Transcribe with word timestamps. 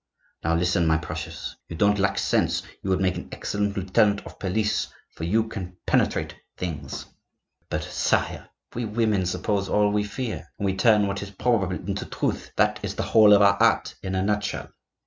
Now 0.43 0.55
listen, 0.55 0.87
my 0.87 0.97
precious; 0.97 1.55
you 1.67 1.75
don't 1.75 1.99
lack 1.99 2.17
sense, 2.17 2.63
you 2.81 2.89
would 2.89 3.01
make 3.01 3.17
an 3.17 3.29
excellent 3.31 3.77
lieutenant 3.77 4.25
of 4.25 4.39
police, 4.39 4.87
for 5.13 5.25
you 5.25 5.47
can 5.47 5.77
penetrate 5.85 6.33
things—" 6.57 7.05
"But, 7.69 7.83
sire, 7.83 8.49
we 8.73 8.83
women 8.85 9.27
suppose 9.27 9.69
all 9.69 9.91
we 9.91 10.03
fear, 10.03 10.49
and 10.57 10.65
we 10.65 10.75
turn 10.75 11.05
what 11.05 11.21
is 11.21 11.29
probable 11.29 11.75
into 11.87 12.07
truths; 12.07 12.49
that 12.55 12.79
is 12.83 12.95
the 12.95 13.03
whole 13.13 13.31
of 13.31 13.43
our 13.43 13.57
art 13.61 13.93
in 14.01 14.15
a 14.15 14.23
nutshell." 14.23 14.71